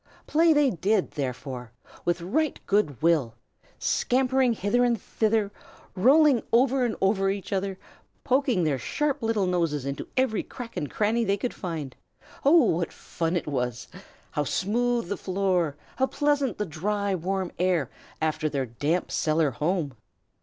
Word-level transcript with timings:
Play 0.25 0.51
they 0.51 0.71
did, 0.71 1.11
therefore, 1.11 1.73
with 2.05 2.21
right 2.21 2.59
good 2.65 2.99
will; 3.03 3.35
scampering 3.77 4.53
hither 4.53 4.83
and 4.83 4.99
thither, 4.99 5.51
rolling 5.95 6.41
over 6.51 6.83
and 6.83 6.95
over 7.01 7.29
each 7.29 7.53
other, 7.53 7.77
poking 8.23 8.63
their 8.63 8.77
little 8.77 8.77
sharp 8.79 9.21
noses 9.21 9.85
into 9.85 10.07
every 10.17 10.41
crack 10.41 10.75
and 10.75 10.89
cranny 10.89 11.23
they 11.23 11.37
could 11.37 11.53
find. 11.53 11.95
Oh, 12.43 12.63
what 12.63 12.91
fun 12.91 13.35
it 13.37 13.45
was! 13.45 13.89
How 14.31 14.43
smooth 14.43 15.07
the 15.07 15.17
floor! 15.17 15.75
how 15.97 16.07
pleasant 16.07 16.57
the 16.57 16.65
dry, 16.65 17.13
warm 17.13 17.51
air, 17.59 17.91
after 18.19 18.49
their 18.49 18.65
damp 18.65 19.11
cellar 19.11 19.51
home! 19.51 19.93